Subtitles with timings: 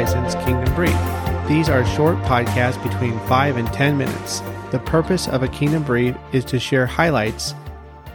[0.00, 0.96] Horizons Kingdom Brief.
[1.46, 4.40] These are short podcasts between 5 and 10 minutes.
[4.70, 7.54] The purpose of a Kingdom Brief is to share highlights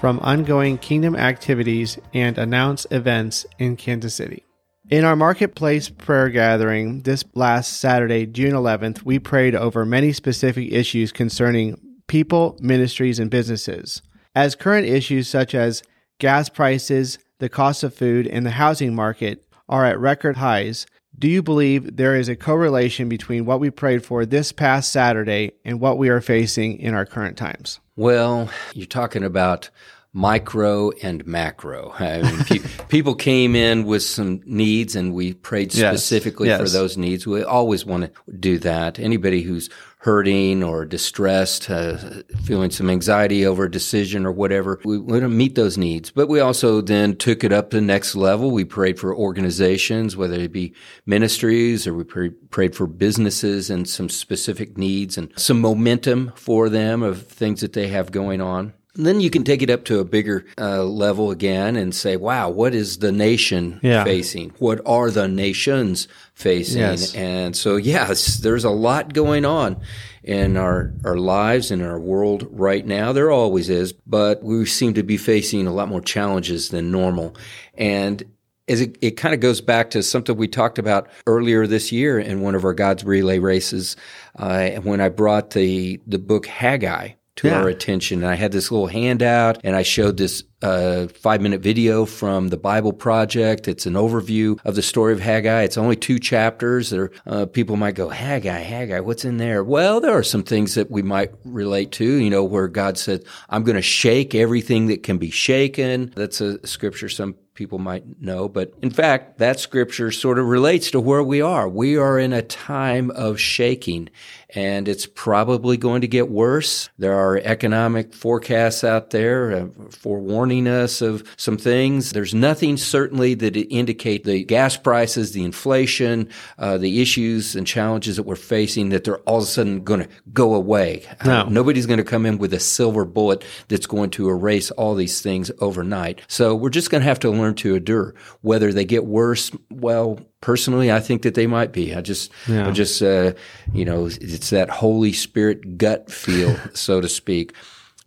[0.00, 4.44] from ongoing Kingdom activities and announce events in Kansas City.
[4.90, 10.72] In our marketplace prayer gathering this last Saturday, June 11th, we prayed over many specific
[10.72, 14.02] issues concerning people, ministries, and businesses.
[14.34, 15.84] As current issues such as
[16.18, 20.86] gas prices, the cost of food, and the housing market are at record highs,
[21.18, 25.52] do you believe there is a correlation between what we prayed for this past Saturday
[25.64, 27.80] and what we are facing in our current times?
[27.96, 29.70] Well, you're talking about
[30.12, 31.92] micro and macro.
[31.98, 36.60] I mean, pe- people came in with some needs and we prayed Yes, specifically yes.
[36.60, 37.26] for those needs.
[37.26, 38.98] We always want to do that.
[38.98, 39.68] Anybody who's
[40.00, 41.96] hurting or distressed, uh,
[42.44, 46.10] feeling some anxiety over a decision or whatever, we want to meet those needs.
[46.12, 48.52] But we also then took it up to the next level.
[48.52, 50.72] We prayed for organizations, whether it be
[51.04, 56.68] ministries or we pray- prayed for businesses and some specific needs and some momentum for
[56.68, 58.72] them of things that they have going on.
[58.98, 62.16] And then you can take it up to a bigger uh, level again and say,
[62.16, 64.02] wow, what is the nation Yeah.
[64.02, 64.50] facing?
[64.58, 66.80] What are the nations facing?
[66.80, 67.14] Yes.
[67.14, 69.80] And so, yes, there's a lot going on
[70.24, 73.12] in our, our lives and our world right now.
[73.12, 77.36] There always is, but we seem to be facing a lot more challenges than normal.
[77.74, 78.24] And
[78.66, 82.18] as it, it kind of goes back to something we talked about earlier this year
[82.18, 83.94] in one of our God's relay races,
[84.36, 87.60] uh, when I brought the, the book Haggai to Yeah.
[87.60, 88.22] our attention.
[88.22, 92.48] And I had this little handout and I showed this uh, five minute video from
[92.48, 93.68] the Bible Project.
[93.68, 95.62] It's an overview of the story of Haggai.
[95.62, 96.90] It's only two chapters.
[96.90, 99.62] There, uh, people might go, Haggai, Haggai, what's in there?
[99.62, 103.22] Well, there are some things that we might relate to, you know, where God said,
[103.48, 106.12] I'm going to shake everything that can be shaken.
[106.16, 110.92] That's a scripture some people might know, but in fact, that scripture sort of relates
[110.92, 111.68] to where we are.
[111.68, 114.10] We are in a time of shaking
[114.54, 116.88] and it's probably going to get worse.
[116.98, 122.12] There are economic forecasts out there uh, forewarning us of some things.
[122.12, 128.16] There's nothing certainly that indicate the gas prices, the inflation, uh, the issues and challenges
[128.16, 131.04] that we're facing that they're all of a sudden going to go away.
[131.24, 131.40] No.
[131.40, 134.94] Uh, nobody's going to come in with a silver bullet that's going to erase all
[134.94, 136.22] these things overnight.
[136.26, 138.14] So we're just going to have to learn to endure.
[138.42, 141.94] Whether they get worse, well, personally, I think that they might be.
[141.94, 142.30] I just,
[142.68, 143.32] I just, uh,
[143.72, 147.54] you know, it's that Holy Spirit gut feel, so to speak.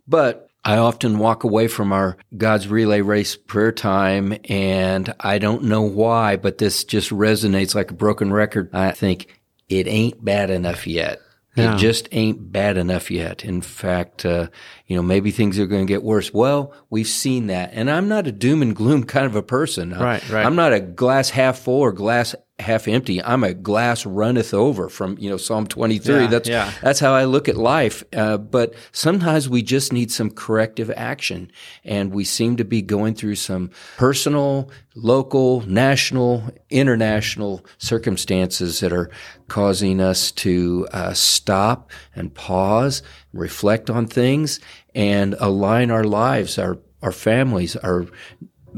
[0.06, 5.64] But I often walk away from our God's Relay Race prayer time and I don't
[5.64, 8.70] know why, but this just resonates like a broken record.
[8.72, 11.20] I think it ain't bad enough yet.
[11.54, 11.74] Yeah.
[11.74, 13.44] It just ain't bad enough yet.
[13.44, 14.48] In fact, uh,
[14.86, 16.32] you know, maybe things are going to get worse.
[16.32, 17.70] Well, we've seen that.
[17.74, 19.92] And I'm not a doom and gloom kind of a person.
[19.92, 20.46] I- Right, right.
[20.46, 23.22] I'm not a glass half full or glass half empty.
[23.22, 26.14] I'm a glass runneth over from, you know, Psalm 23.
[26.14, 26.72] Yeah, that's, yeah.
[26.80, 28.04] that's how I look at life.
[28.12, 31.50] Uh, but sometimes we just need some corrective action.
[31.84, 39.10] And we seem to be going through some personal, local, national, international circumstances that are
[39.48, 43.02] causing us to uh, stop and pause,
[43.32, 44.60] reflect on things,
[44.94, 48.06] and align our lives, our our families, our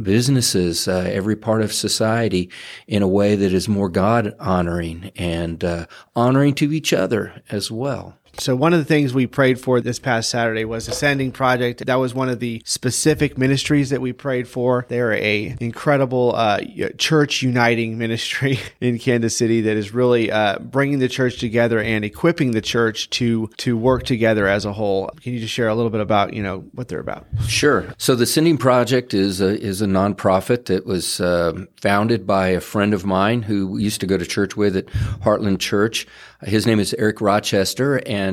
[0.03, 2.51] businesses, uh, every part of society
[2.87, 7.71] in a way that is more God honoring and uh, honoring to each other as
[7.71, 8.19] well.
[8.39, 11.87] So one of the things we prayed for this past Saturday was the Sending Project.
[11.87, 14.87] That was one of the specific ministries that we prayed for.
[14.89, 16.61] They're a incredible uh,
[16.99, 22.05] church uniting ministry in Kansas City that is really uh, bringing the church together and
[22.05, 25.11] equipping the church to to work together as a whole.
[25.23, 27.27] Can you just share a little bit about you know what they're about?
[27.47, 27.93] Sure.
[27.99, 32.61] So the Sending Project is a, is a nonprofit that was uh, founded by a
[32.61, 34.87] friend of mine who used to go to church with at
[35.23, 36.07] Heartland Church.
[36.43, 38.24] His name is Eric Rochester, and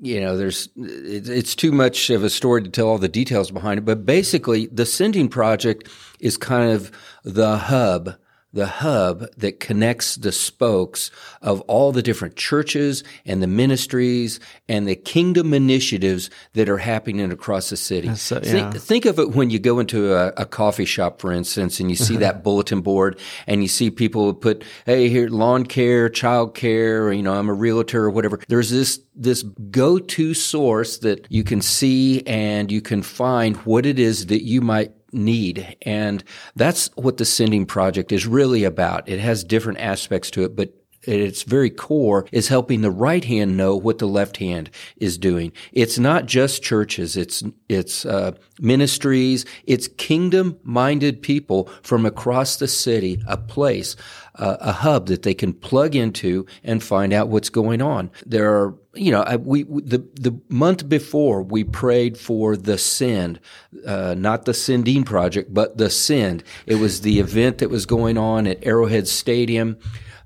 [0.00, 3.78] you know, there's it's too much of a story to tell all the details behind
[3.78, 3.84] it.
[3.84, 5.88] But basically, the Sending Project
[6.20, 6.92] is kind of
[7.24, 8.14] the hub
[8.52, 11.10] the hub that connects the spokes
[11.42, 17.30] of all the different churches and the ministries and the kingdom initiatives that are happening
[17.30, 18.14] across the city.
[18.14, 18.70] so- uh, yeah.
[18.70, 21.90] think, think of it when you go into a, a coffee shop, for instance, and
[21.90, 22.20] you see uh-huh.
[22.20, 27.12] that bulletin board and you see people put, hey, here, lawn care, child care, or,
[27.12, 28.40] you know, I'm a realtor or whatever.
[28.48, 33.98] There's this, this go-to source that you can see and you can find what it
[33.98, 35.76] is that you might need.
[35.82, 36.22] And
[36.56, 39.08] that's what the Sending Project is really about.
[39.08, 40.72] It has different aspects to it, but
[41.08, 45.18] at its very core is helping the right hand know what the left hand is
[45.18, 45.52] doing.
[45.72, 47.16] It's not just churches.
[47.16, 49.44] It's, it's, uh, ministries.
[49.64, 53.96] It's kingdom minded people from across the city, a place,
[54.34, 58.10] uh, a hub that they can plug into and find out what's going on.
[58.26, 63.38] There are you know, I, we, the the month before we prayed for the Send,
[63.86, 66.42] uh, not the Sending Project, but the Send.
[66.66, 69.78] It was the event that was going on at Arrowhead Stadium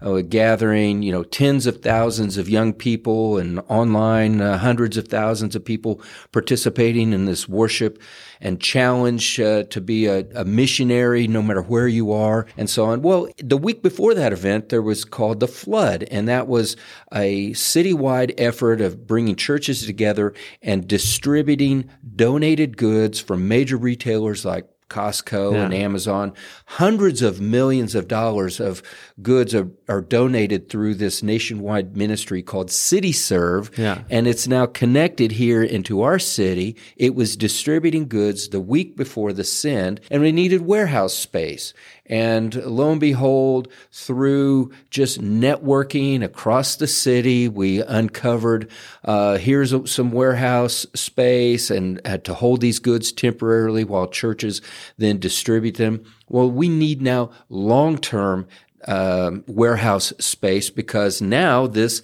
[0.02, 5.08] uh, gathering, you know, tens of thousands of young people and online uh, hundreds of
[5.08, 6.00] thousands of people
[6.32, 8.02] participating in this worship
[8.40, 12.86] and challenge uh, to be a, a, missionary no matter where you are and so
[12.86, 13.00] on.
[13.00, 16.76] Well, the week before that event, there was called the Flood, and that was
[17.12, 24.68] a citywide effort of bringing churches together and distributing donated goods from major retailers like
[24.92, 25.64] Costco yeah.
[25.64, 26.34] and Amazon.
[26.66, 28.82] Hundreds of millions of dollars of
[29.22, 33.76] goods are, are donated through this nationwide ministry called CityServe.
[33.78, 34.02] Yeah.
[34.10, 36.76] And it's now connected here into our city.
[36.96, 41.72] It was distributing goods the week before the send, and we needed warehouse space.
[42.12, 48.70] And lo and behold, through just networking across the city, we uncovered
[49.02, 54.60] uh, here's some warehouse space and had to hold these goods temporarily while churches
[54.98, 56.04] then distribute them.
[56.28, 58.46] Well, we need now long term
[58.86, 62.02] uh, warehouse space because now this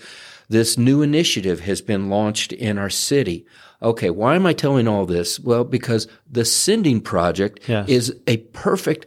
[0.48, 3.44] this new initiative has been launched in our city.
[3.82, 5.38] Okay, why am I telling all this?
[5.38, 7.88] Well, because the Sending Project yes.
[7.88, 9.06] is a perfect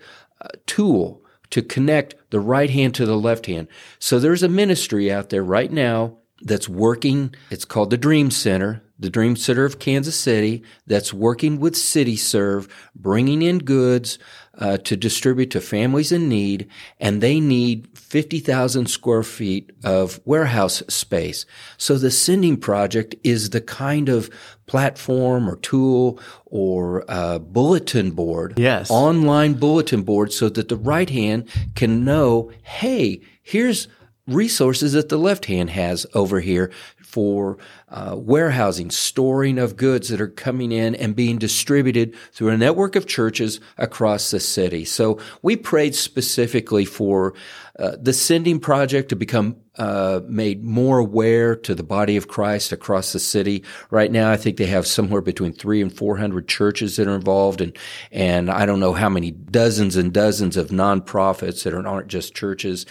[0.66, 3.68] tool to connect the right hand to the left hand.
[4.00, 7.36] So there's a ministry out there right now that's working.
[7.50, 12.70] It's called the Dream Center, the Dream Center of Kansas City, that's working with CityServe,
[12.96, 14.18] bringing in goods
[14.58, 20.84] uh, to distribute to families in need, and they need 50,000 square feet of warehouse
[20.90, 21.46] space.
[21.78, 24.30] So the Sending Project is the kind of
[24.66, 28.92] platform or tool or uh, bulletin board, yes.
[28.92, 33.88] online bulletin board, so that the right hand can know, hey, here's
[34.34, 37.58] resources that the left hand has over here for
[37.90, 42.96] uh, warehousing, storing of goods that are coming in and being distributed through a network
[42.96, 44.86] of churches across the city.
[44.86, 47.34] So we prayed specifically for
[47.78, 52.72] uh, the sending project to become uh, made more aware to the body of Christ
[52.72, 53.64] across the city.
[53.90, 57.16] Right now, I think they have somewhere between three and four hundred churches that are
[57.16, 57.76] involved, and
[58.12, 62.36] and I don't know how many dozens and dozens of nonprofits that are, aren't just
[62.36, 62.86] churches,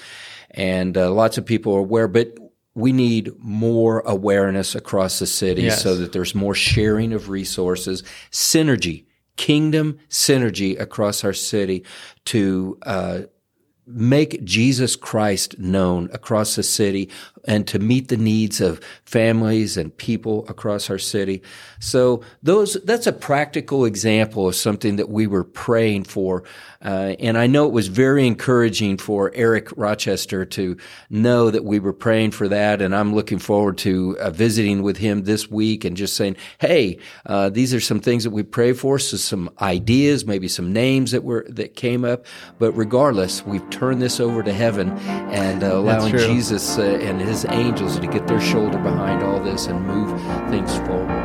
[0.52, 2.08] and uh, lots of people are aware.
[2.08, 2.36] But
[2.74, 5.82] we need more awareness across the city yes.
[5.82, 9.06] so that there's more sharing of resources, synergy,
[9.36, 11.84] kingdom synergy across our city
[12.26, 13.20] to uh,
[13.92, 17.08] make Jesus Christ known across the city
[17.44, 21.42] and to meet the needs of families and people across our city.
[21.78, 26.44] So those, that's a practical example of something that we were praying for.
[26.82, 30.76] Uh, and I know it was very encouraging for Eric Rochester to
[31.10, 32.80] know that we were praying for that.
[32.80, 36.98] And I'm looking forward to uh, visiting with him this week and just saying, Hey,
[37.26, 38.98] uh, these are some things that we pray for.
[38.98, 42.24] So some ideas, maybe some names that were, that came up.
[42.58, 47.46] But regardless, we've turned this over to heaven and uh, allowing Jesus uh, and his
[47.48, 51.19] angels to get their shoulder behind all this and move things forward.